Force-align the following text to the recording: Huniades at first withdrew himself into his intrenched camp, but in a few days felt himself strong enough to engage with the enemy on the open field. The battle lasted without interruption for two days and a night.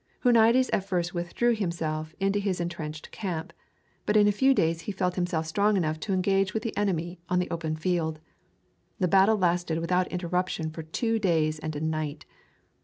Huniades 0.23 0.67
at 0.73 0.83
first 0.83 1.13
withdrew 1.13 1.53
himself 1.55 2.15
into 2.19 2.39
his 2.39 2.59
intrenched 2.59 3.11
camp, 3.11 3.53
but 4.07 4.17
in 4.17 4.27
a 4.27 4.31
few 4.31 4.51
days 4.55 4.81
felt 4.95 5.13
himself 5.13 5.45
strong 5.45 5.77
enough 5.77 5.99
to 5.99 6.11
engage 6.11 6.55
with 6.55 6.63
the 6.63 6.75
enemy 6.75 7.19
on 7.29 7.37
the 7.37 7.51
open 7.51 7.75
field. 7.75 8.19
The 8.97 9.07
battle 9.07 9.37
lasted 9.37 9.77
without 9.77 10.07
interruption 10.07 10.71
for 10.71 10.81
two 10.81 11.19
days 11.19 11.59
and 11.59 11.75
a 11.75 11.81
night. 11.81 12.25